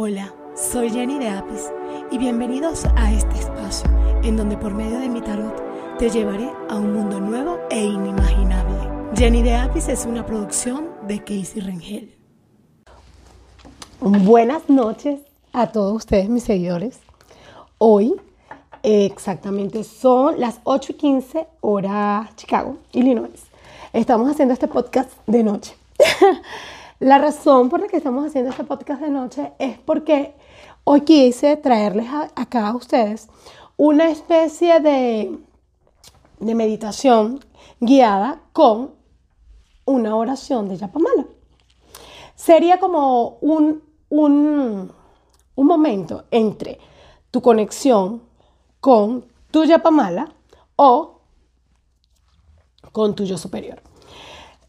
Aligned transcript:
Hola, 0.00 0.32
soy 0.54 0.90
Jenny 0.90 1.18
de 1.18 1.28
Apis 1.28 1.72
y 2.12 2.18
bienvenidos 2.18 2.84
a 2.94 3.12
este 3.12 3.34
espacio 3.36 3.90
en 4.22 4.36
donde 4.36 4.56
por 4.56 4.72
medio 4.72 5.00
de 5.00 5.08
mi 5.08 5.20
tarot 5.20 5.60
te 5.98 6.08
llevaré 6.08 6.48
a 6.68 6.76
un 6.76 6.92
mundo 6.92 7.18
nuevo 7.18 7.58
e 7.68 7.82
inimaginable. 7.82 8.78
Jenny 9.16 9.42
de 9.42 9.56
Apis 9.56 9.88
es 9.88 10.06
una 10.06 10.24
producción 10.24 10.90
de 11.08 11.18
Casey 11.18 11.60
Rengel. 11.60 12.14
Buenas 13.98 14.68
noches 14.68 15.18
a 15.52 15.72
todos 15.72 15.96
ustedes, 15.96 16.28
mis 16.28 16.44
seguidores. 16.44 17.00
Hoy 17.78 18.14
exactamente 18.84 19.82
son 19.82 20.38
las 20.38 20.60
8 20.62 20.92
y 20.92 20.94
15 20.94 21.46
hora 21.60 22.30
Chicago, 22.36 22.76
Illinois. 22.92 23.42
Estamos 23.92 24.30
haciendo 24.30 24.54
este 24.54 24.68
podcast 24.68 25.10
de 25.26 25.42
noche. 25.42 25.74
La 27.00 27.18
razón 27.18 27.68
por 27.68 27.80
la 27.80 27.86
que 27.86 27.98
estamos 27.98 28.26
haciendo 28.26 28.50
este 28.50 28.64
podcast 28.64 29.00
de 29.00 29.10
noche 29.10 29.52
es 29.60 29.78
porque 29.78 30.34
hoy 30.82 31.02
quise 31.02 31.56
traerles 31.56 32.08
acá 32.34 32.66
a 32.66 32.74
ustedes 32.74 33.28
una 33.76 34.10
especie 34.10 34.80
de, 34.80 35.38
de 36.40 36.54
meditación 36.56 37.38
guiada 37.78 38.40
con 38.52 38.96
una 39.84 40.16
oración 40.16 40.68
de 40.68 40.76
Yapamala. 40.76 41.24
Sería 42.34 42.80
como 42.80 43.38
un, 43.42 43.80
un, 44.08 44.90
un 45.54 45.66
momento 45.68 46.24
entre 46.32 46.80
tu 47.30 47.40
conexión 47.40 48.22
con 48.80 49.24
tu 49.52 49.62
Yapamala 49.64 50.34
o 50.74 51.20
con 52.90 53.14
tu 53.14 53.22
yo 53.22 53.38
superior 53.38 53.87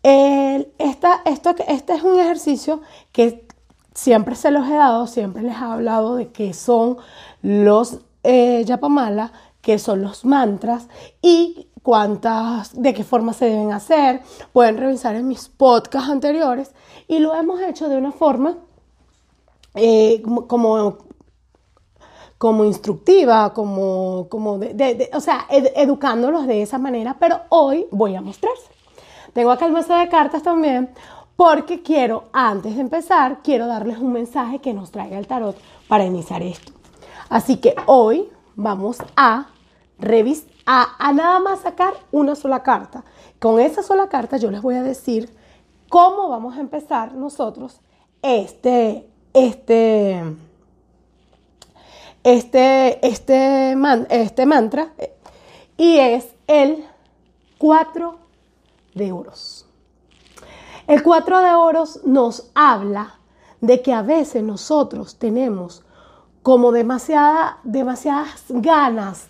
esto, 0.03 1.55
este 1.67 1.93
es 1.93 2.03
un 2.03 2.19
ejercicio 2.19 2.81
que 3.11 3.47
siempre 3.93 4.35
se 4.35 4.51
los 4.51 4.67
he 4.67 4.75
dado, 4.75 5.07
siempre 5.07 5.43
les 5.43 5.53
he 5.53 5.63
hablado 5.63 6.15
de 6.15 6.29
qué 6.29 6.53
son 6.53 6.97
los 7.41 7.99
eh, 8.23 8.63
yapamala, 8.65 9.31
qué 9.61 9.79
son 9.79 10.01
los 10.01 10.25
mantras 10.25 10.87
y 11.21 11.67
cuántas, 11.83 12.81
de 12.81 12.93
qué 12.93 13.03
forma 13.03 13.33
se 13.33 13.45
deben 13.45 13.71
hacer. 13.73 14.21
Pueden 14.53 14.77
revisar 14.77 15.15
en 15.15 15.27
mis 15.27 15.49
podcasts 15.49 16.09
anteriores 16.09 16.71
y 17.07 17.19
lo 17.19 17.33
hemos 17.35 17.61
hecho 17.61 17.89
de 17.89 17.97
una 17.97 18.11
forma 18.11 18.57
eh, 19.75 20.21
como, 20.47 20.97
como 22.37 22.65
instructiva, 22.65 23.53
como, 23.53 24.27
como 24.29 24.59
o 25.13 25.19
sea, 25.19 25.45
educándolos 25.49 26.47
de 26.47 26.61
esa 26.61 26.77
manera, 26.77 27.17
pero 27.19 27.41
hoy 27.49 27.85
voy 27.91 28.15
a 28.15 28.21
mostrarse. 28.21 28.78
Tengo 29.39 29.51
acá 29.51 29.67
el 29.67 29.71
mazo 29.71 29.95
de 29.95 30.09
cartas 30.09 30.43
también 30.43 30.89
porque 31.37 31.81
quiero, 31.81 32.25
antes 32.33 32.75
de 32.75 32.81
empezar, 32.81 33.39
quiero 33.41 33.67
darles 33.67 33.97
un 33.97 34.11
mensaje 34.11 34.59
que 34.59 34.73
nos 34.73 34.91
traiga 34.91 35.17
el 35.17 35.27
tarot 35.27 35.55
para 35.87 36.03
iniciar 36.03 36.41
esto. 36.41 36.73
Así 37.29 37.55
que 37.55 37.73
hoy 37.85 38.27
vamos 38.57 38.97
a 39.15 39.47
revisar, 39.97 40.49
a, 40.65 41.13
nada 41.13 41.39
más 41.39 41.61
sacar 41.61 41.93
una 42.11 42.35
sola 42.35 42.63
carta. 42.63 43.05
Con 43.39 43.61
esa 43.61 43.81
sola 43.81 44.09
carta 44.09 44.35
yo 44.35 44.51
les 44.51 44.61
voy 44.61 44.75
a 44.75 44.83
decir 44.83 45.33
cómo 45.87 46.27
vamos 46.27 46.57
a 46.57 46.59
empezar 46.59 47.13
nosotros 47.13 47.79
este, 48.21 49.07
este, 49.31 50.21
este, 52.25 53.07
este, 53.07 53.77
este 54.09 54.45
mantra. 54.45 54.91
Y 55.77 55.95
es 55.95 56.27
el 56.45 56.85
4 57.57 58.27
de 58.93 59.11
oros. 59.11 59.65
El 60.87 61.03
4 61.03 61.41
de 61.41 61.53
oros 61.53 62.01
nos 62.05 62.49
habla 62.55 63.19
de 63.61 63.81
que 63.81 63.93
a 63.93 64.01
veces 64.01 64.41
nosotros 64.43 65.17
tenemos 65.17 65.83
como 66.41 66.71
demasiada, 66.71 67.59
demasiadas 67.63 68.45
ganas 68.49 69.27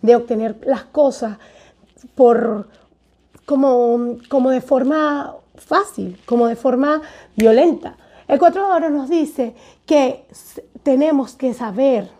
de 0.00 0.16
obtener 0.16 0.60
las 0.64 0.84
cosas 0.84 1.38
por 2.14 2.68
como, 3.44 4.16
como 4.28 4.50
de 4.50 4.60
forma 4.60 5.34
fácil, 5.56 6.20
como 6.24 6.46
de 6.46 6.56
forma 6.56 7.02
violenta. 7.36 7.96
El 8.28 8.38
4 8.38 8.66
de 8.66 8.72
oros 8.72 8.90
nos 8.92 9.10
dice 9.10 9.54
que 9.84 10.26
tenemos 10.82 11.34
que 11.34 11.52
saber 11.52 12.10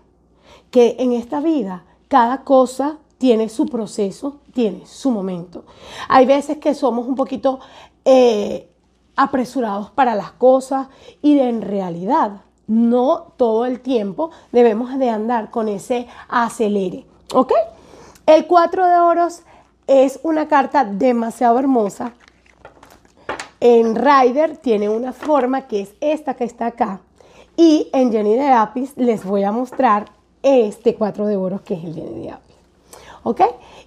que 0.70 0.96
en 0.98 1.12
esta 1.12 1.40
vida 1.40 1.84
cada 2.08 2.44
cosa 2.44 2.98
tiene 3.22 3.48
su 3.48 3.66
proceso, 3.66 4.40
tiene 4.52 4.84
su 4.84 5.12
momento. 5.12 5.64
Hay 6.08 6.26
veces 6.26 6.56
que 6.56 6.74
somos 6.74 7.06
un 7.06 7.14
poquito 7.14 7.60
eh, 8.04 8.68
apresurados 9.14 9.92
para 9.92 10.16
las 10.16 10.32
cosas 10.32 10.88
y 11.22 11.38
en 11.38 11.62
realidad 11.62 12.40
no 12.66 13.32
todo 13.36 13.64
el 13.64 13.78
tiempo 13.78 14.32
debemos 14.50 14.98
de 14.98 15.08
andar 15.08 15.52
con 15.52 15.68
ese 15.68 16.08
acelere. 16.28 17.06
¿Ok? 17.32 17.52
El 18.26 18.48
4 18.48 18.88
de 18.88 18.98
oros 18.98 19.42
es 19.86 20.18
una 20.24 20.48
carta 20.48 20.84
demasiado 20.84 21.60
hermosa. 21.60 22.14
En 23.60 23.94
Rider 23.94 24.56
tiene 24.56 24.88
una 24.88 25.12
forma 25.12 25.68
que 25.68 25.82
es 25.82 25.94
esta 26.00 26.34
que 26.34 26.42
está 26.42 26.66
acá. 26.66 26.98
Y 27.56 27.88
en 27.92 28.10
Jenny 28.10 28.34
de 28.34 28.48
Apis 28.48 28.96
les 28.96 29.24
voy 29.24 29.44
a 29.44 29.52
mostrar 29.52 30.06
este 30.42 30.96
4 30.96 31.26
de 31.26 31.36
oros 31.36 31.60
que 31.60 31.74
es 31.74 31.84
el 31.84 31.94
Jenny 31.94 32.22
de 32.22 32.30
Apis. 32.32 32.51
¿Ok? 33.24 33.40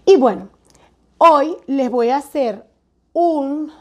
Y 0.05 0.17
bueno, 0.17 0.49
hoy 1.17 1.55
les 1.67 1.89
voy 1.89 2.09
a 2.09 2.17
hacer 2.17 2.65
un 3.13 3.71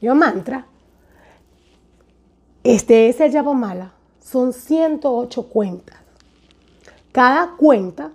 yo 0.00 0.14
mantra. 0.14 0.66
Este 2.64 3.08
es 3.08 3.20
el 3.20 3.32
Yapamala. 3.32 3.92
Son 4.20 4.52
108 4.52 5.42
cuentas. 5.48 5.98
Cada 7.12 7.56
cuenta 7.56 8.12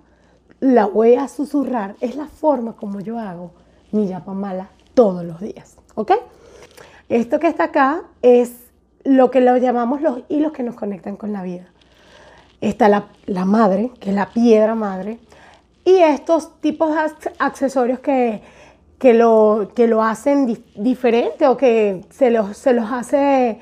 la 0.59 0.85
voy 0.85 1.15
a 1.15 1.27
susurrar. 1.27 1.95
Es 1.99 2.15
la 2.15 2.27
forma 2.27 2.75
como 2.75 3.01
yo 3.01 3.19
hago 3.19 3.51
mi 3.91 4.07
Yapamala 4.07 4.69
todos 4.93 5.23
los 5.23 5.39
días. 5.39 5.77
¿Ok? 5.95 6.11
Esto 7.09 7.39
que 7.39 7.47
está 7.47 7.65
acá 7.65 8.03
es 8.21 8.53
lo 9.03 9.29
que 9.29 9.41
lo 9.41 9.57
llamamos 9.57 10.01
los 10.01 10.21
hilos 10.29 10.51
que 10.51 10.63
nos 10.63 10.75
conectan 10.75 11.17
con 11.17 11.33
la 11.33 11.43
vida. 11.43 11.67
Está 12.61 12.89
la, 12.89 13.07
la 13.25 13.45
madre, 13.45 13.91
que 13.99 14.09
es 14.09 14.15
la 14.15 14.29
piedra 14.29 14.73
madre 14.73 15.19
y 15.85 15.97
estos 15.97 16.59
tipos 16.59 16.93
de 16.93 17.31
accesorios 17.39 17.99
que, 17.99 18.41
lo, 19.13 19.71
que 19.75 19.87
lo 19.87 20.03
hacen 20.03 20.61
diferente 20.75 21.47
o 21.47 21.55
que 21.55 22.03
se 22.09 22.31
los, 22.31 22.57
se 22.57 22.73
los 22.73 22.91
hace 22.91 23.59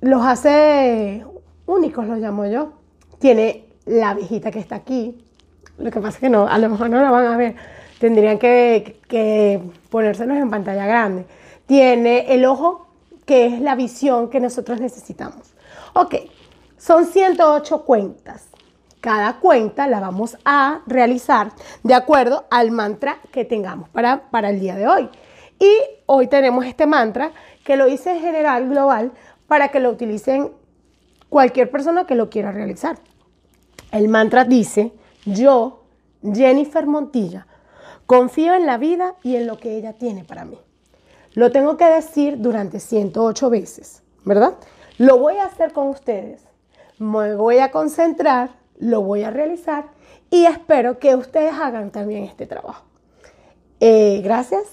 los 0.00 0.24
hace 0.24 1.24
únicos, 1.66 2.06
los 2.06 2.18
llamo 2.18 2.46
yo. 2.46 2.72
Tiene 3.18 3.64
la 3.86 4.14
viejita 4.14 4.50
que 4.50 4.60
está 4.60 4.76
aquí. 4.76 5.24
Lo 5.78 5.90
que 5.90 6.00
pasa 6.00 6.16
es 6.16 6.20
que 6.20 6.28
no, 6.28 6.46
a 6.46 6.58
lo 6.58 6.68
mejor 6.68 6.90
no 6.90 7.00
la 7.00 7.10
van 7.10 7.26
a 7.26 7.36
ver. 7.36 7.56
Tendrían 7.98 8.38
que, 8.38 9.00
que 9.08 9.60
ponérselos 9.90 10.36
en 10.36 10.50
pantalla 10.50 10.86
grande. 10.86 11.26
Tiene 11.66 12.32
el 12.32 12.44
ojo, 12.44 12.86
que 13.24 13.46
es 13.46 13.60
la 13.60 13.74
visión 13.74 14.30
que 14.30 14.40
nosotros 14.40 14.80
necesitamos. 14.80 15.54
Ok, 15.94 16.14
son 16.76 17.06
108 17.06 17.84
cuentas. 17.84 18.48
Cada 19.00 19.38
cuenta 19.38 19.86
la 19.86 20.00
vamos 20.00 20.36
a 20.44 20.80
realizar 20.86 21.52
de 21.84 21.94
acuerdo 21.94 22.46
al 22.50 22.70
mantra 22.70 23.18
que 23.32 23.44
tengamos 23.44 23.88
para, 23.88 24.28
para 24.30 24.50
el 24.50 24.58
día 24.58 24.74
de 24.74 24.88
hoy. 24.88 25.08
Y 25.60 25.70
hoy 26.06 26.26
tenemos 26.26 26.64
este 26.64 26.86
mantra 26.86 27.32
que 27.64 27.76
lo 27.76 27.88
hice 27.88 28.12
en 28.12 28.20
general 28.20 28.68
global 28.68 29.12
para 29.46 29.68
que 29.68 29.80
lo 29.80 29.90
utilicen 29.90 30.50
cualquier 31.28 31.70
persona 31.70 32.06
que 32.06 32.14
lo 32.14 32.30
quiera 32.30 32.52
realizar. 32.52 32.98
El 33.92 34.08
mantra 34.08 34.44
dice, 34.44 34.92
yo, 35.24 35.84
Jennifer 36.22 36.86
Montilla, 36.86 37.46
confío 38.06 38.54
en 38.54 38.66
la 38.66 38.78
vida 38.78 39.14
y 39.22 39.36
en 39.36 39.46
lo 39.46 39.58
que 39.58 39.76
ella 39.76 39.92
tiene 39.92 40.24
para 40.24 40.44
mí. 40.44 40.58
Lo 41.34 41.52
tengo 41.52 41.76
que 41.76 41.84
decir 41.84 42.38
durante 42.38 42.80
108 42.80 43.50
veces, 43.50 44.02
¿verdad? 44.24 44.54
Lo 44.98 45.18
voy 45.18 45.36
a 45.36 45.44
hacer 45.46 45.72
con 45.72 45.88
ustedes. 45.88 46.42
Me 46.98 47.34
voy 47.36 47.58
a 47.58 47.70
concentrar 47.70 48.57
lo 48.78 49.02
voy 49.02 49.22
a 49.22 49.30
realizar 49.30 49.86
y 50.30 50.44
espero 50.44 50.98
que 50.98 51.14
ustedes 51.14 51.52
hagan 51.52 51.90
también 51.90 52.24
este 52.24 52.46
trabajo. 52.46 52.84
Eh, 53.80 54.20
gracias. 54.22 54.64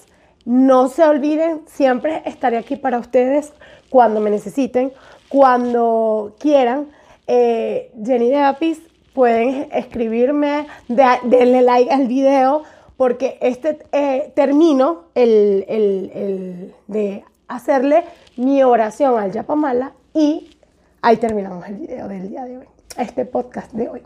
No 0.44 0.88
se 0.88 1.02
olviden, 1.02 1.62
siempre 1.66 2.22
estaré 2.24 2.56
aquí 2.58 2.76
para 2.76 2.98
ustedes 2.98 3.52
cuando 3.90 4.20
me 4.20 4.30
necesiten, 4.30 4.92
cuando 5.28 6.36
quieran. 6.38 6.88
Eh, 7.26 7.90
Jenny 8.04 8.28
de 8.28 8.38
Apis, 8.38 8.80
pueden 9.12 9.68
escribirme, 9.72 10.68
denle 10.86 11.62
like 11.62 11.90
al 11.90 12.06
video, 12.06 12.62
porque 12.96 13.38
este 13.40 13.78
eh, 13.90 14.32
termino 14.36 15.06
el, 15.14 15.64
el, 15.68 16.74
de 16.86 17.24
hacerle 17.48 18.04
mi 18.36 18.62
oración 18.62 19.18
al 19.18 19.32
Yapamala 19.32 19.94
y 20.14 20.56
ahí 21.02 21.16
terminamos 21.16 21.66
el 21.66 21.74
video 21.74 22.06
del 22.06 22.28
día 22.28 22.44
de 22.44 22.58
hoy 22.58 22.75
este 22.98 23.24
podcast 23.24 23.72
de 23.72 23.88
hoy. 23.88 24.02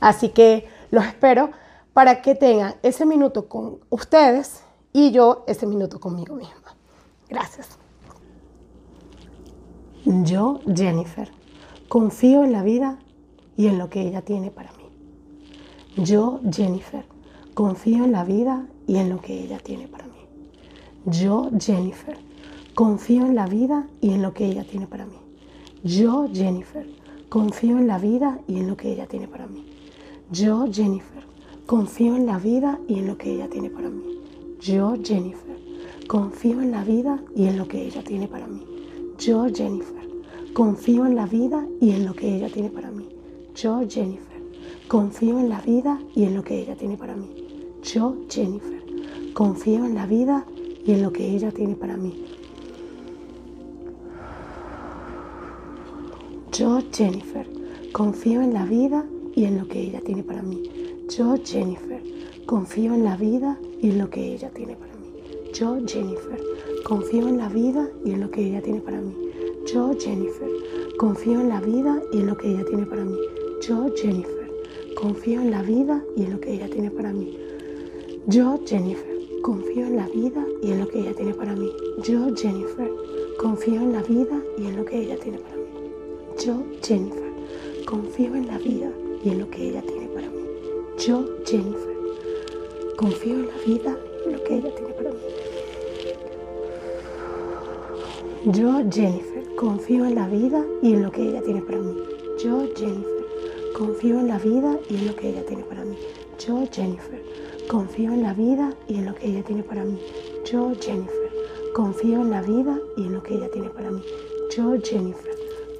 Así 0.00 0.30
que 0.30 0.68
los 0.90 1.04
espero 1.04 1.50
para 1.92 2.22
que 2.22 2.34
tengan 2.34 2.74
ese 2.82 3.04
minuto 3.06 3.48
con 3.48 3.80
ustedes 3.90 4.62
y 4.92 5.10
yo 5.12 5.44
ese 5.46 5.66
minuto 5.66 6.00
conmigo 6.00 6.34
misma. 6.34 6.76
Gracias. 7.28 7.78
Yo, 10.04 10.60
Jennifer, 10.74 11.30
confío 11.88 12.42
en 12.44 12.52
la 12.52 12.62
vida 12.62 12.98
y 13.56 13.66
en 13.66 13.78
lo 13.78 13.90
que 13.90 14.00
ella 14.00 14.22
tiene 14.22 14.50
para 14.50 14.72
mí. 14.72 14.88
Yo, 15.96 16.40
Jennifer, 16.50 17.04
confío 17.54 18.04
en 18.04 18.12
la 18.12 18.24
vida 18.24 18.66
y 18.86 18.96
en 18.96 19.10
lo 19.10 19.20
que 19.20 19.34
ella 19.34 19.58
tiene 19.58 19.88
para 19.88 20.06
mí. 20.06 20.26
Yo, 21.04 21.50
Jennifer, 21.58 22.16
confío 22.74 23.26
en 23.26 23.34
la 23.34 23.46
vida 23.46 23.88
y 24.00 24.12
en 24.12 24.22
lo 24.22 24.32
que 24.32 24.46
ella 24.46 24.64
tiene 24.64 24.86
para 24.86 25.04
mí. 25.04 25.18
Yo, 25.82 26.26
Jennifer, 26.32 26.86
confío 27.30 27.78
en 27.78 27.86
la 27.86 27.98
vida 27.98 28.40
y 28.48 28.58
en 28.58 28.66
lo 28.66 28.76
que 28.76 28.92
ella 28.92 29.06
tiene 29.06 29.28
para 29.28 29.46
mí. 29.46 29.64
Yo, 30.32 30.66
Jennifer, 30.70 31.22
confío 31.64 32.16
en 32.16 32.26
la 32.26 32.40
vida 32.40 32.80
y 32.88 32.98
en 32.98 33.06
lo 33.06 33.16
que 33.16 33.32
ella 33.32 33.48
tiene 33.48 33.70
para 33.70 33.88
mí. 33.88 34.18
Yo, 34.60 34.96
Jennifer, 35.00 35.56
confío 36.08 36.60
en 36.60 36.72
la 36.72 36.82
vida 36.82 37.22
y 37.36 37.46
en 37.46 37.56
lo 37.56 37.68
que 37.68 37.86
ella 37.86 38.02
tiene 38.02 38.26
para 38.26 38.48
mí. 38.48 38.66
Yo, 39.16 39.46
Jennifer, 39.54 40.08
confío 40.52 41.06
en 41.06 41.14
la 41.14 41.26
vida 41.26 41.64
y 41.80 41.92
en 41.92 42.04
lo 42.04 42.14
que 42.14 42.34
ella 42.34 42.48
tiene 42.48 42.68
para 42.68 42.90
mí. 42.90 43.06
Yo, 43.54 43.80
Jennifer, 43.88 44.42
confío 44.88 45.38
en 45.38 45.48
la 45.50 45.60
vida 45.60 46.00
y 46.16 46.24
en 46.24 46.34
lo 46.34 46.42
que 46.42 46.60
ella 46.60 46.74
tiene 46.74 46.96
para 46.96 47.14
mí. 47.14 47.28
Yo, 47.84 48.16
Jennifer, 48.28 48.82
confío 49.34 49.84
en 49.84 49.94
la 49.94 50.06
vida 50.06 50.44
y 50.84 50.94
en 50.94 51.02
lo 51.02 51.12
que 51.12 51.28
ella 51.28 51.52
tiene 51.52 51.76
para 51.76 51.96
mí. 51.96 52.24
Yo, 56.52 56.80
Jennifer, 56.92 57.46
confío 57.92 58.42
en 58.42 58.52
la 58.52 58.64
vida 58.64 59.06
y 59.36 59.44
en 59.44 59.58
lo 59.58 59.68
que 59.68 59.80
ella 59.80 60.00
tiene 60.00 60.24
para 60.24 60.42
mí. 60.42 60.62
Yo, 61.08 61.36
Jennifer, 61.44 62.02
confío 62.44 62.92
en 62.92 63.04
la 63.04 63.16
vida 63.16 63.56
y 63.80 63.90
en 63.90 63.98
lo 63.98 64.10
que 64.10 64.34
ella 64.34 64.50
tiene 64.50 64.74
para 64.74 64.92
mí. 64.94 65.12
Yo, 65.54 65.78
Jennifer, 65.86 66.42
confío 66.84 67.28
en 67.28 67.38
la 67.38 67.48
vida 67.48 67.88
y 68.04 68.10
en 68.10 68.20
lo 68.20 68.30
que 68.32 68.42
ella 68.42 68.60
tiene 68.62 68.80
para 68.80 69.00
mí. 69.00 69.14
Yo, 69.72 69.94
Jennifer, 69.98 70.50
confío 70.98 71.40
en 71.40 71.50
la 71.50 71.60
vida 71.60 72.02
y 72.12 72.18
en 72.18 72.26
lo 72.26 72.36
que 72.36 72.48
ella 72.48 72.64
tiene 72.64 72.84
para 72.84 73.04
mí. 73.04 73.18
Yo, 73.60 73.86
Jennifer, 73.94 74.48
confío 74.96 75.40
en 75.40 75.50
la 75.52 75.62
vida 75.62 76.02
y 76.16 76.24
en 76.24 76.32
lo 76.32 76.40
que 76.40 76.52
ella 76.52 76.68
tiene 76.68 76.90
para 76.90 77.12
mí. 77.12 77.38
Yo, 78.26 78.58
Jennifer, 78.66 79.18
confío 79.42 79.86
en 79.86 79.96
la 79.96 80.08
vida 80.08 80.44
y 80.62 80.72
en 80.72 80.80
lo 80.80 80.88
que 80.88 80.98
ella 80.98 81.14
tiene 81.14 81.34
para 81.34 81.54
mí. 81.54 81.70
Yo, 82.02 82.34
Jennifer, 82.34 82.90
confío 83.38 83.80
en 83.80 83.92
la 83.92 84.02
vida 84.02 84.42
y 84.58 84.66
en 84.66 84.76
lo 84.76 84.84
que 84.84 84.98
ella 84.98 85.16
tiene 85.16 85.38
para 85.38 85.54
mí. 85.54 85.59
Yo, 86.42 86.64
Jennifer, 86.82 87.34
confío 87.84 88.34
en 88.34 88.46
la 88.46 88.56
vida 88.56 88.90
y 89.22 89.28
en 89.28 89.40
lo 89.40 89.50
que 89.50 89.68
ella 89.68 89.82
tiene 89.82 90.08
para 90.08 90.30
mí. 90.30 90.40
Yo, 90.96 91.22
Jennifer, 91.44 91.96
confío 92.96 93.34
en 93.34 93.46
la 93.46 93.58
vida 93.66 93.98
y 94.24 94.28
en 94.28 94.32
lo 94.32 94.44
que 94.44 94.54
ella 94.54 94.74
tiene 94.74 94.94
para 94.94 95.10
mí. 95.10 95.18
Yo, 98.46 98.80
Jennifer, 98.90 99.54
confío 99.54 100.06
en 100.06 100.14
la 100.14 100.28
vida 100.28 100.64
y 100.80 100.94
en 100.94 101.02
lo 101.02 101.10
que 101.10 101.28
ella 101.28 101.42
tiene 101.42 101.60
para 101.60 101.82
mí. 101.82 101.94
Yo, 102.42 102.66
Jennifer, 102.74 103.20
confío 103.76 104.18
en 104.18 104.28
la 104.28 104.38
vida 104.38 104.80
y 104.88 104.96
en 104.96 105.06
lo 105.08 105.14
que 105.14 105.28
ella 105.28 105.44
tiene 105.44 105.62
para 105.64 105.84
mí. 105.84 105.98
Yo, 106.38 106.64
Jennifer, 106.74 107.22
confío 107.68 108.14
en 108.14 108.22
la 108.22 108.32
vida 108.32 108.72
y 108.86 108.94
en 108.94 109.04
lo 109.04 109.14
que 109.14 109.26
ella 109.26 109.42
tiene 109.44 109.62
para 109.62 109.84
mí. 109.84 109.98
Yo, 110.46 110.72
Jennifer, 110.80 111.30
confío 111.74 112.22
en 112.22 112.30
la 112.30 112.40
vida 112.40 112.80
y 112.96 113.02
en 113.02 113.12
lo 113.12 113.22
que 113.22 113.34
ella 113.34 113.50
tiene 113.50 113.68
para 113.68 113.90
mí. 113.90 114.02
Yo, 114.56 114.72
Jennifer, 114.82 115.29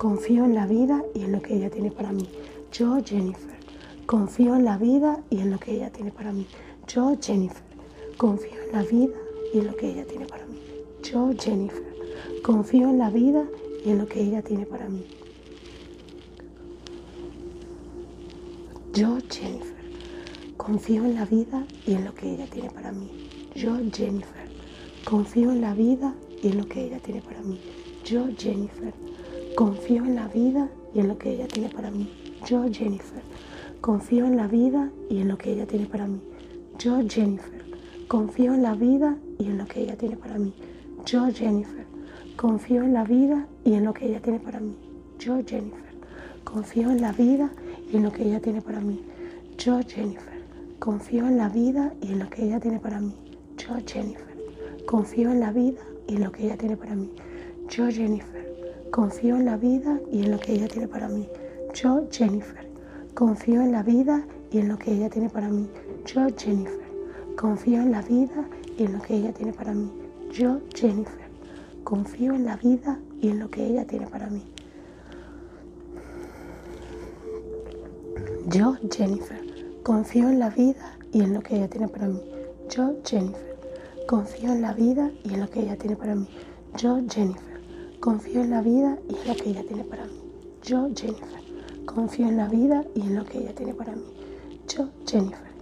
confío 0.01 0.47
en 0.47 0.55
la 0.55 0.67
vida 0.67 1.05
y 1.15 1.25
en 1.25 1.33
lo 1.33 1.43
que 1.43 1.57
ella 1.57 1.69
tiene 1.69 1.91
para 1.91 2.11
mí. 2.11 2.27
Yo, 2.73 3.05
Jennifer, 3.05 3.59
confío 4.07 4.57
en 4.57 4.65
la 4.65 4.79
vida 4.79 5.23
y 5.29 5.41
en 5.41 5.51
lo 5.51 5.59
que 5.59 5.73
ella 5.73 5.91
tiene 5.91 6.11
para 6.11 6.33
mí. 6.33 6.47
Yo, 6.89 7.15
Jennifer, 7.21 7.63
confío 8.17 8.59
en 8.63 8.73
la 8.73 8.83
vida 8.83 9.13
y 9.53 9.59
en 9.59 9.67
lo 9.67 9.77
que 9.77 9.91
ella 9.91 10.07
tiene 10.07 10.25
para 10.25 10.47
mí. 10.47 10.57
Yo, 11.03 11.31
Jennifer, 11.39 11.85
confío 12.43 12.89
en 12.89 12.99
la 12.99 13.11
vida 13.11 13.45
y 13.85 13.91
en 13.91 13.99
lo 13.99 14.07
que 14.09 14.23
ella 14.23 14.41
tiene 14.41 14.65
para 14.65 14.89
mí. 14.89 15.05
Yo, 18.95 19.19
Jennifer, 19.29 19.77
confío 20.57 21.05
en 21.05 21.15
la 21.15 21.27
vida 21.27 21.67
y 21.87 21.93
en 21.93 22.07
lo 22.07 22.15
que 22.15 22.33
ella 22.33 22.47
tiene 22.47 22.71
para 22.71 22.91
mí. 22.93 23.11
Yo, 23.55 23.77
Jennifer, 23.93 24.49
confío 25.05 25.53
en 25.53 25.61
la 25.61 25.75
vida 25.75 26.15
y 26.43 26.49
en 26.49 26.57
lo 26.57 26.67
que 26.67 26.87
ella 26.87 27.01
tiene 27.01 27.21
para 27.21 27.43
mí. 27.43 27.61
Yo, 28.03 28.29
Jennifer, 28.39 28.95
confío 29.61 30.07
en 30.07 30.15
la 30.15 30.27
vida 30.27 30.71
y 30.95 31.01
en 31.01 31.09
lo 31.09 31.19
que 31.19 31.35
ella 31.35 31.47
tiene 31.47 31.69
para 31.69 31.91
mí. 31.91 32.11
Yo, 32.47 32.65
Jennifer, 32.73 33.23
confío 33.83 34.25
en 34.25 34.39
la 34.39 34.47
vida 34.47 34.91
y 35.11 35.21
en 35.21 35.29
lo 35.29 35.37
que 35.37 35.53
ella 35.53 35.67
tiene 35.67 35.85
para 35.85 36.07
mí. 36.07 36.19
Yo, 36.79 37.03
Jennifer, 37.07 37.63
confío 38.09 38.55
en 38.55 38.63
la 38.63 38.75
vida 38.75 39.19
y 39.39 39.45
en 39.45 39.59
lo 39.59 39.67
que 39.67 39.83
ella 39.83 39.99
tiene 39.99 40.17
para 40.17 40.39
mí. 40.39 40.55
Yo, 41.05 41.27
Jennifer, 41.31 41.85
confío 42.37 42.85
en 42.85 42.95
la 42.95 43.05
vida 43.05 43.47
y 43.63 43.75
en 43.75 43.85
lo 43.85 43.93
que 43.93 44.07
ella 44.07 44.23
tiene 44.23 44.41
para 44.41 44.61
mí. 44.61 44.79
Yo, 45.19 45.39
Jennifer, 45.47 45.93
confío 46.43 46.91
en 46.91 47.03
la 47.03 47.13
vida 47.13 47.51
y 47.93 47.99
en 47.99 48.05
lo 48.05 48.13
que 48.13 48.23
ella 48.23 48.41
tiene 48.41 48.63
para 48.63 48.81
mí. 48.81 49.05
Yo, 49.59 49.79
Jennifer, 49.87 50.41
confío 50.79 51.27
en 51.27 51.37
la 51.37 51.51
vida 51.51 51.93
y 52.01 52.13
en 52.13 52.19
lo 52.21 52.31
que 52.31 52.45
ella 52.45 52.61
tiene 52.61 52.81
para 52.81 52.99
mí. 52.99 53.13
Yo, 53.59 53.75
Jennifer, 53.87 54.39
confío 54.87 55.31
en 55.31 55.41
la 55.41 55.53
vida 55.53 55.83
y 56.09 56.17
en 56.17 56.25
lo 56.25 56.33
que 56.33 56.47
ella 56.47 56.57
tiene 56.57 56.79
para 56.79 56.95
mí. 56.95 57.11
Yo, 57.69 57.89
Jennifer, 57.91 58.50
confío 58.91 59.37
en 59.37 59.45
la 59.45 59.57
vida 59.57 60.01
y 60.11 60.25
en 60.25 60.33
lo 60.33 60.39
que 60.39 60.53
ella 60.53 60.69
tiene 60.69 60.89
para 60.89 61.09
mí. 61.09 61.29
Yo, 61.75 62.07
Jennifer, 62.11 62.69
confío 63.15 63.61
en 63.63 63.73
la 63.73 63.83
vida 63.83 64.27
y 64.51 64.59
en 64.59 64.69
lo 64.69 64.79
que 64.79 64.93
ella 64.93 65.09
tiene 65.09 65.31
para 65.31 65.49
mí. 65.49 65.69
Yo, 66.07 66.27
Jennifer, 66.37 66.81
confío 67.37 67.81
en 67.81 67.93
la 67.93 68.03
vida 68.03 68.49
y 68.77 68.85
en 68.85 68.93
lo 68.95 69.01
que 69.01 69.15
ella 69.15 69.33
tiene 69.33 69.53
para 69.53 69.73
mí. 69.75 69.93
Yo, 70.33 70.61
Jennifer, 70.75 71.31
confío 71.85 72.35
en 72.35 72.45
la 72.45 72.57
vida 72.57 72.99
y 73.21 73.29
en 73.29 73.39
lo 73.39 73.49
que 73.49 73.65
ella 73.65 73.87
tiene 73.87 74.07
para 74.07 74.29
mí. 74.29 74.43
Yo, 78.49 78.77
Jennifer, 78.91 79.41
confío 79.85 80.29
en 80.29 80.41
la 80.41 80.51
vida 80.51 80.97
y 81.13 81.23
en 81.23 81.35
lo 81.35 81.41
que 81.41 81.57
ella 81.57 81.69
tiene 81.69 81.89
para 81.89 82.09
mí. 82.09 82.21
Yo, 82.69 82.95
Jennifer, 83.05 83.57
confío 84.09 84.53
en 84.53 84.63
la 84.63 84.73
vida 84.73 85.11
y 85.23 85.35
en 85.35 85.41
lo 85.41 85.51
que 85.51 85.61
ella 85.61 85.77
tiene 85.77 85.97
para 85.97 86.15
mí. 86.17 86.29
Yo, 86.77 87.01
Jennifer, 87.09 87.50
confío 88.01 88.41
en 88.41 88.51
la 88.51 88.63
vida 88.63 88.99
y 89.11 89.15
en 89.15 89.29
lo 89.29 89.37
que 89.37 89.51
ella 89.51 89.63
tiene 89.63 89.85
para 89.85 90.05
mí. 90.07 90.23
Yo, 90.63 90.89
Jennifer, 90.97 91.43
confío 91.85 92.29
en 92.29 92.39
la 92.39 92.49
vida 92.49 92.83
y 92.95 93.03
en 93.03 93.15
lo 93.15 93.27
que 93.27 93.39
ella 93.39 93.55
tiene 93.55 93.75
para 93.75 93.95
mí. 93.95 94.05
Yo, 94.67 94.89
Jennifer, 95.07 95.53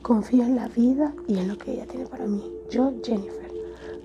confío 0.00 0.42
en 0.42 0.54
la 0.54 0.68
vida 0.68 1.12
y 1.26 1.38
en 1.38 1.48
lo 1.48 1.58
que 1.58 1.72
ella 1.72 1.86
tiene 1.86 2.06
para 2.06 2.26
mí. 2.28 2.52
Yo, 2.70 2.92
Jennifer, 3.02 3.50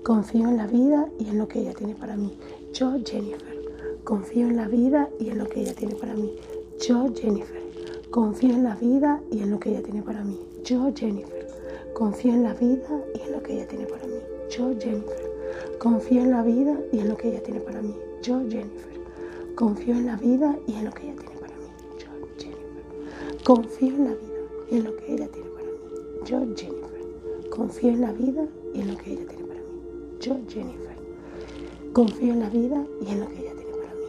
confío 0.02 0.48
en 0.48 0.56
la 0.56 0.66
vida 0.66 1.08
y 1.20 1.28
en 1.28 1.38
lo 1.38 1.46
que 1.48 1.60
ella 1.60 1.72
tiene 1.74 1.94
para 1.94 2.16
mí. 2.16 2.36
Yo, 2.72 2.98
Jennifer, 3.04 3.62
confío 4.02 4.48
en 4.48 4.56
la 4.56 4.66
vida 4.66 5.08
y 5.20 5.28
en 5.28 5.38
lo 5.38 5.46
que 5.46 5.60
ella 5.60 5.74
tiene 5.74 5.94
para 5.94 6.14
mí. 6.16 6.34
Yo, 6.82 7.12
Jennifer, 7.14 7.62
confío 8.10 8.54
en 8.54 8.64
la 8.64 8.74
vida 8.74 9.22
y 9.30 9.38
en 9.38 9.52
lo 9.52 9.60
que 9.60 9.70
ella 9.70 9.82
tiene 9.82 10.02
para 10.02 10.24
mí. 10.24 10.40
Yo, 10.64 10.92
Jennifer, 10.96 11.46
confío 11.94 12.32
en 12.32 12.42
la 12.42 12.54
vida 12.54 13.04
y 13.14 13.20
en 13.20 13.32
lo 13.32 13.42
que 13.42 13.54
ella 13.54 13.68
tiene 13.68 13.86
para 13.86 14.04
mí. 14.04 14.18
Yo, 14.50 14.74
Jennifer, 14.80 15.33
confío 15.78 16.22
en 16.22 16.30
la 16.30 16.42
vida 16.42 16.78
y 16.92 17.00
en 17.00 17.08
lo 17.08 17.16
que 17.16 17.28
ella 17.28 17.42
tiene 17.42 17.60
para 17.60 17.82
mí. 17.82 17.94
Yo, 18.22 18.40
Jennifer, 18.48 19.00
confío 19.54 19.94
en 19.94 20.06
la 20.06 20.16
vida 20.16 20.58
y 20.66 20.74
en 20.74 20.84
lo 20.84 20.90
que 20.92 21.06
ella 21.08 21.16
tiene 21.16 21.36
para 21.40 21.54
mí. 21.56 21.66
Yo, 21.98 22.08
Jennifer, 22.38 23.44
confío 23.44 23.88
en 23.88 24.04
la 24.04 24.12
vida 24.14 24.40
y 24.70 24.76
en 24.76 24.84
lo 24.84 24.96
que 24.96 25.12
ella 25.12 25.28
tiene 25.28 25.48
para 25.50 25.64
mí. 25.64 25.70
Yo, 26.24 26.40
Jennifer, 26.56 27.00
confío 27.50 27.90
en 27.90 28.00
la 28.00 28.12
vida 28.12 28.48
y 28.74 28.80
en 28.80 28.90
lo 28.90 28.96
que 28.98 29.12
ella 29.12 29.26
tiene 29.26 29.44
para 29.44 29.60
mí. 29.60 29.68
Yo, 30.20 30.36
Jennifer, 30.48 30.96
confío 31.92 32.32
en 32.32 32.40
la 32.40 32.48
vida 32.48 32.86
y 33.00 33.10
en 33.10 33.20
lo 33.20 33.28
que 33.28 33.38
ella 33.40 33.54
tiene 33.54 33.72
para 33.72 33.94
mí. 33.94 34.06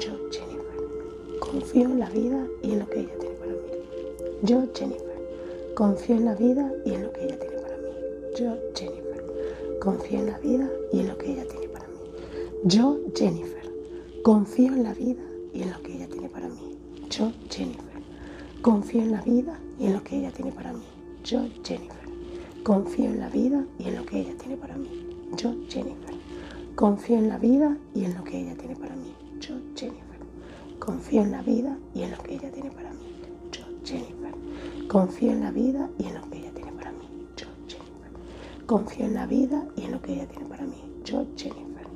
Yo, 0.00 0.12
Jennifer, 0.30 0.76
confío 1.40 1.84
en 1.84 1.98
la 1.98 2.10
vida 2.10 2.50
y 2.62 2.72
en 2.72 2.78
lo 2.78 2.86
que 2.88 3.00
ella 3.00 3.18
tiene 3.18 3.34
para 3.36 3.52
mí. 3.56 3.70
Yo, 4.42 4.62
Jennifer, 4.74 5.74
confío 5.74 6.16
en 6.16 6.24
la 6.24 6.34
vida 6.34 6.72
y 6.84 6.94
en 6.94 7.02
lo 7.02 7.12
que 7.12 7.24
ella 7.24 7.38
tiene 7.38 7.56
para 7.56 7.76
mí. 7.76 7.90
Yo, 8.38 8.56
Jennifer, 8.74 8.95
confío 9.86 10.18
en 10.18 10.26
la 10.26 10.38
vida 10.40 10.68
y 10.92 10.98
en 10.98 11.06
lo 11.06 11.16
que 11.16 11.30
ella 11.30 11.46
tiene 11.46 11.68
para 11.68 11.86
mí. 11.86 11.94
Yo, 12.64 12.98
Jennifer, 13.14 13.72
confío 14.24 14.72
en 14.72 14.82
la 14.82 14.92
vida 14.94 15.22
y 15.54 15.62
en 15.62 15.70
lo 15.70 15.80
que 15.80 15.94
ella 15.94 16.08
tiene 16.08 16.28
para 16.28 16.48
mí. 16.48 16.76
Yo, 17.08 17.30
Jennifer, 17.48 18.02
confío 18.62 19.02
en 19.02 19.12
la 19.12 19.22
vida 19.22 19.60
y 19.78 19.86
en 19.86 19.92
lo 19.94 20.02
que 20.02 20.16
ella 20.18 20.32
tiene 20.32 20.50
para 20.50 20.72
mí. 20.72 20.82
Yo, 21.22 21.46
Jennifer, 21.62 22.08
confío 22.64 23.04
en 23.06 23.20
la 23.20 23.28
vida 23.28 23.64
y 23.78 23.84
en 23.84 23.94
lo 23.94 24.04
que 24.04 24.18
ella 24.18 24.34
tiene 24.36 24.56
para 24.56 24.76
mí. 24.76 24.90
Yo, 25.36 25.54
Jennifer, 25.68 26.14
confío 26.74 27.18
en 27.18 27.28
la 27.28 27.38
vida 27.38 27.78
y 27.94 28.04
en 28.06 28.14
lo 28.16 28.24
que 28.24 28.38
ella 28.38 28.56
tiene 28.56 28.74
para 28.74 28.96
mí. 28.96 29.14
Yo, 29.40 29.54
Jennifer, 29.76 30.18
confío 30.80 31.22
en 31.22 31.30
la 31.30 31.42
vida 31.42 31.78
y 31.94 32.02
en 32.02 32.10
lo 32.10 32.18
que 32.18 32.34
ella 32.34 32.50
tiene 32.50 32.72
para 32.72 32.90
mí. 32.90 33.06
Yo, 33.52 33.62
Jennifer, 33.84 34.34
confío 34.88 35.30
en 35.30 35.40
la 35.42 35.52
vida 35.52 35.88
y 35.96 36.06
en 36.06 36.14
lo 36.14 36.28
que 36.28 36.35
confío 38.66 39.06
en 39.06 39.14
la 39.14 39.26
vida 39.26 39.64
y 39.76 39.82
en 39.82 39.92
lo 39.92 40.02
que 40.02 40.14
ella 40.14 40.26
tiene 40.26 40.44
para 40.46 40.64
mí. 40.64 40.74
Yo, 41.04 41.24
Jennifer, 41.36 41.86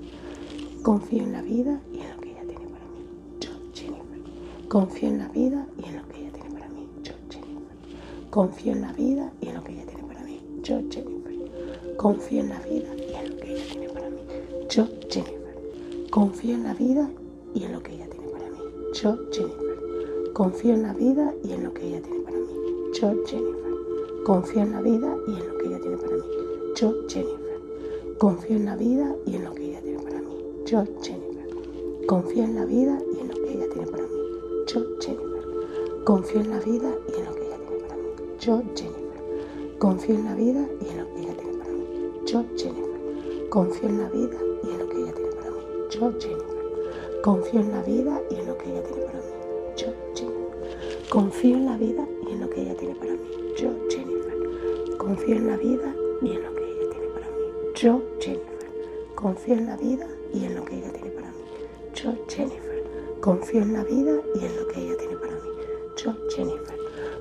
confío 0.83 1.25
en 1.25 1.33
la 1.33 1.43
vida 1.43 1.81
y 1.93 1.99
en 1.99 2.11
lo 2.11 2.21
que 2.21 2.31
ella 2.31 2.43
tiene 2.47 2.67
para 2.69 2.87
mí. 2.87 3.07
Yo, 3.41 3.51
Jennifer, 3.75 4.21
confío 4.69 5.09
en 5.09 5.19
la 5.19 5.29
vida 5.29 5.67
y 5.79 5.89
en 5.89 5.97
lo 5.97 6.05
que 6.07 6.21
ella 6.21 6.31
tiene 6.33 6.51
para 6.51 6.69
mí. 6.69 6.89
Yo, 7.03 7.15
Jennifer, 7.29 8.31
confío 8.31 8.73
en 8.73 8.81
la 8.83 8.93
vida 8.93 9.33
y 9.41 9.49
en 9.49 9.55
lo 9.57 9.65
que 9.65 9.73
ella 9.73 9.87
tiene 9.87 10.05
para 10.05 10.21
mí. 10.23 10.41
Yo, 10.63 10.87
Jennifer, 11.01 11.97
confío 11.97 12.41
en 12.41 12.49
la 12.51 12.61
vida 12.61 13.01
y 13.09 13.15
en 13.25 13.29
lo 13.31 13.37
que 13.37 13.53
ella 13.53 13.67
tiene 13.71 13.89
para 13.89 14.11
mí. 14.11 14.21
Yo, 14.69 14.87
Jennifer, 15.11 16.11
confío 16.11 16.55
en 16.55 16.63
la 16.63 16.75
vida 16.75 17.11
y 17.55 17.65
en 17.65 17.73
lo 17.73 17.83
que 17.83 17.95
ella 17.97 18.09
tiene 18.09 18.29
para 18.31 18.47
mí. 18.49 18.63
Yo, 18.95 19.17
Jennifer, 19.33 20.33
confío 20.33 20.75
en 20.75 20.83
la 20.83 20.93
vida 20.95 21.35
y 21.43 21.53
en 21.53 21.65
lo 21.65 21.75
que 21.75 21.87
ella 21.87 22.01
tiene 22.03 22.21
para 22.21 22.39
mí. 22.39 22.55
Yo, 22.95 23.09
Jennifer, 23.27 23.75
confío 24.25 24.63
en 24.63 24.73
la 24.73 24.81
vida 24.81 25.17
y 25.27 25.33
en 25.33 25.49
lo 25.49 25.59
que 25.59 25.67
ella 25.67 25.81
tiene 25.81 25.97
para 25.97 26.17
mí. 26.17 26.40
Yo, 26.81 26.95
Jennifer, 27.09 27.61
confío 28.17 28.57
en 28.57 28.65
la 28.65 28.75
vida 28.75 29.15
y 29.27 29.37
en 29.37 29.45
lo 29.45 29.55
que 29.55 29.65
ella 29.67 29.83
tiene 29.83 29.99
para 30.03 30.23
mí. 30.23 30.35
Yo, 30.65 30.83
Jennifer, 31.03 31.47
confío 32.07 32.43
en 32.43 32.55
la 32.55 32.65
vida 32.65 32.99
y 33.13 33.21
en 33.21 33.29
lo 33.29 33.35
que 33.35 33.53
ella 33.53 33.69
tiene 33.71 33.87
para 33.87 34.03
mí. 34.05 34.09
Yo, 34.67 34.81
Jennifer, 34.99 35.45
confío 36.07 36.41
en 36.41 36.51
la 36.51 36.59
vida 36.61 36.97
y 37.07 37.21
en 37.21 37.25
lo 37.27 37.35
que 37.35 37.43
ella 37.45 37.59
tiene 37.59 37.77
para 37.77 37.97
mí. 37.97 38.07
Yo, 38.41 38.63
Jennifer, 38.65 39.79
confío 39.79 40.15
en 40.15 40.25
la 40.25 40.35
vida 40.35 40.67
y 40.81 40.89
en 40.89 40.99
lo 40.99 41.11
que 41.11 41.19
ella 41.21 41.35
tiene 41.35 41.53
para 41.59 41.71
mí. 41.71 41.87
Yo, 42.25 42.45
Jennifer, 42.57 43.51
confío 43.51 43.89
en 43.91 43.99
la 43.99 44.09
vida 44.09 44.39
y 44.65 44.71
en 44.71 44.79
lo 44.79 44.89
que 44.89 44.97
ella 45.03 45.13
tiene 45.13 45.33
para 45.33 45.51
mí. 45.51 45.57
Yo, 45.91 46.13
Jennifer, 46.19 47.11
confío 47.13 47.61
en 47.61 47.73
la 47.73 47.83
vida 47.83 48.19
y 48.31 48.35
en 48.37 48.47
lo 48.47 48.57
que 48.57 48.71
ella 48.73 48.83
tiene 48.83 48.95
para 49.05 49.13
mí. 49.13 49.53
Yo, 49.77 49.93
Jennifer, 50.15 51.11
confío 51.11 51.57
en 51.57 51.67
la 51.67 51.77
vida 51.77 52.09
y 52.27 52.33
en 52.33 52.41
lo 52.41 52.49
que 52.49 52.63
ella 52.63 52.75
tiene 52.77 52.95
para 52.95 53.13
mí. 53.13 53.19
Yo, 53.57 53.71
Jennifer, 53.91 54.97
confío 54.97 55.37
en 55.37 55.47
la 55.47 55.57
vida 55.59 55.95
y 56.23 56.31
en 56.33 56.43
lo 56.43 56.55
que 56.55 56.60
Yo, 57.83 58.03
Jennifer, 58.21 58.69
confío 59.15 59.55
en 59.55 59.65
la 59.65 59.77
vida 59.79 60.07
y 60.35 60.45
en 60.45 60.55
lo 60.55 60.67
que 60.67 60.77
ella 60.77 60.93
tiene 60.93 61.09
para 61.13 61.31
mí. 61.31 61.39
Yo, 61.95 62.13
Jennifer, 62.29 62.85
confío 63.23 63.63
en 63.63 63.73
la 63.73 63.85
vida 63.85 64.21
y 64.35 64.45
en 64.45 64.57
lo 64.57 64.69
que 64.69 64.81
ella 64.81 64.97
tiene 64.99 65.17
para 65.17 65.33
mí. 65.33 65.49
Yo, 65.97 66.13
Jennifer, 66.29 66.79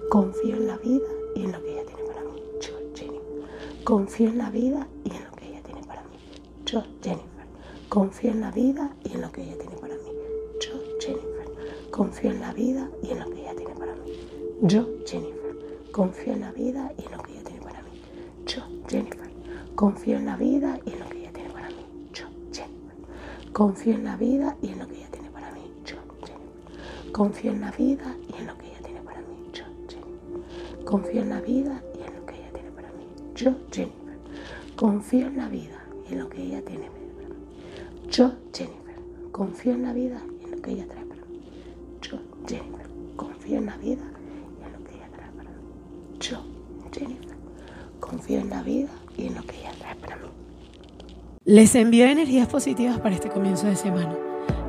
confío 0.09 0.57
en 0.57 0.67
la 0.67 0.77
vida 0.77 1.07
y 1.33 1.45
en 1.45 1.53
lo 1.53 1.61
que 1.61 1.71
ella 1.71 1.83
tiene 1.85 2.03
para 2.03 2.23
mí. 2.23 2.43
Yo, 2.59 2.77
Jennifer, 2.93 3.47
confío 3.85 4.27
en 4.27 4.37
la 4.37 4.49
vida 4.49 4.89
y 5.05 5.11
en 5.15 5.23
lo 5.23 5.31
que 5.31 5.47
ella 5.47 5.61
tiene 5.63 5.81
para 5.87 6.03
mí. 6.03 6.17
Yo, 6.65 6.83
Jennifer, 7.01 7.47
confío 7.87 8.31
en 8.31 8.41
la 8.41 8.51
vida 8.51 8.91
y 9.01 9.13
en 9.13 9.21
lo 9.21 9.31
que 9.31 9.41
ella 9.43 9.57
tiene 9.57 9.75
para 9.77 9.95
mí. 9.95 10.11
Yo, 10.59 10.73
Jennifer, 10.99 11.47
confío 11.89 12.31
en 12.31 12.41
la 12.41 12.53
vida 12.53 12.89
y 13.01 13.11
en 13.11 13.19
lo 13.19 13.29
que 13.29 13.41
ella 13.41 13.55
tiene 13.55 13.75
para 13.75 13.95
mí. 13.95 14.11
Yo, 14.63 14.89
Jennifer, 15.05 15.55
confío 15.93 16.33
en 16.33 16.41
la 16.41 16.51
vida 16.51 16.91
y 16.97 17.05
en 17.05 17.11
lo 17.13 17.23
que 17.23 17.31
ella 17.31 17.43
tiene 17.45 17.61
para 17.61 17.81
mí. 17.83 18.01
Yo, 18.45 18.61
Jennifer, 18.89 19.18
confío 19.79 20.17
en 20.17 20.25
la 20.25 20.35
vida 20.35 20.77
y 20.85 20.91
en 20.91 20.99
lo 20.99 21.07
que 21.07 21.19
ella 21.19 21.31
tiene 21.31 21.49
para 21.51 21.69
mí. 21.69 21.85
Yo, 22.13 22.25
Jennifer, 22.51 23.53
confío 23.53 23.93
en 23.93 24.03
la 24.03 24.17
vida 24.17 24.57
y 24.61 24.71
en 24.71 24.79
lo 24.79 24.85
que 24.89 24.97
ella 24.97 25.07
tiene 25.09 25.29
para 25.29 25.51
mí. 25.53 25.61
Yo, 25.85 25.95
Jennifer, 26.19 27.11
confío 27.13 27.51
en 27.53 27.61
la 27.61 27.71
vida 27.71 28.13
y 28.27 28.37
en 28.37 28.47
lo 28.47 28.57
que 28.57 28.67
ella 28.67 28.81
tiene 28.83 28.99
para 28.99 29.21
mí. 29.21 29.37
Yo, 29.53 29.63
confío 30.83 31.21
en 31.21 31.29
la 31.29 31.39
vida 31.39 31.81
y 31.97 32.03
en 32.03 32.13
lo 32.13 32.25
que 32.25 32.35
ella 32.35 32.51
tiene 32.51 32.71
para 32.71 32.89
mí. 32.91 33.05
Yo, 33.37 33.55
Jennifer, 33.71 34.17
confío 34.75 35.27
en 35.27 35.37
la 35.37 35.47
vida 35.47 35.79
y 36.09 36.13
en 36.13 36.19
lo 36.19 36.27
que 36.29 36.41
ella 36.41 36.61
tiene 36.61 36.89
para 36.89 37.05
mí. 37.05 37.39
Yo, 38.11 38.31
Jennifer, 38.53 38.97
confío 39.31 39.71
en 39.75 39.83
la 39.83 39.93
vida 39.93 40.21
y 40.41 40.43
en 40.43 40.51
lo 40.51 40.61
que 40.61 40.71
ella 40.71 40.87
trae 40.89 41.05
para 41.05 41.21
mí. 41.23 41.41
Yo, 42.01 42.17
Jennifer, 42.45 42.89
confío 43.15 43.57
en 43.59 43.65
la 43.65 43.77
vida 43.77 44.03
y 44.59 44.65
en 44.65 44.73
lo 44.73 44.83
que 44.83 44.95
ella 44.95 45.09
trae 45.15 45.31
para 45.31 45.49
mí. 45.49 45.57
Yo, 46.19 46.37
Jennifer, 46.91 47.37
confío 48.01 48.39
en 48.41 48.49
la 48.49 48.61
vida 48.61 48.89
en 49.27 49.35
lo 49.35 49.43
que 49.43 49.57
ella 49.59 49.71
trae 49.79 49.95
para 49.95 50.15
mí. 50.17 50.27
Les 51.45 51.73
envío 51.75 52.05
energías 52.05 52.47
positivas 52.47 52.99
para 52.99 53.15
este 53.15 53.29
comienzo 53.29 53.67
de 53.67 53.75
semana. 53.75 54.15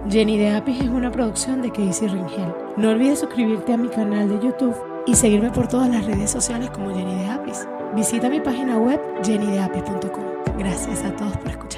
Jenny 0.08 0.38
de 0.38 0.50
Apis 0.50 0.80
es 0.80 0.88
una 0.88 1.10
producción 1.10 1.60
de 1.60 1.70
Casey 1.70 2.08
Ringel. 2.08 2.54
No 2.76 2.90
olvides 2.90 3.20
suscribirte 3.20 3.74
a 3.74 3.76
mi 3.76 3.88
canal 3.88 4.28
de 4.28 4.46
YouTube 4.46 4.74
y 5.06 5.14
seguirme 5.14 5.50
por 5.50 5.68
todas 5.68 5.88
las 5.90 6.06
redes 6.06 6.30
sociales 6.30 6.70
como 6.70 6.94
Jenny 6.94 7.14
de 7.14 7.26
Apis. 7.26 7.66
Visita 7.94 8.28
mi 8.28 8.40
página 8.40 8.78
web 8.78 9.00
jennydeapis.com. 9.22 10.24
Gracias 10.58 11.04
a 11.04 11.14
todos 11.16 11.36
por 11.36 11.50
escuchar. 11.50 11.69